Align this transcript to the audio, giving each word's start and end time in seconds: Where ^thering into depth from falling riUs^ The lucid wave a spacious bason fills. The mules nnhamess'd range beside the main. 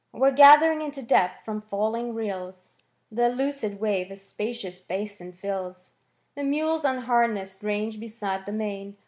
Where 0.09 0.31
^thering 0.31 0.83
into 0.83 1.03
depth 1.03 1.45
from 1.45 1.61
falling 1.61 2.15
riUs^ 2.15 2.69
The 3.11 3.29
lucid 3.29 3.79
wave 3.79 4.09
a 4.09 4.15
spacious 4.15 4.81
bason 4.81 5.31
fills. 5.31 5.91
The 6.33 6.43
mules 6.43 6.81
nnhamess'd 6.85 7.63
range 7.63 7.99
beside 7.99 8.47
the 8.47 8.51
main. 8.51 8.97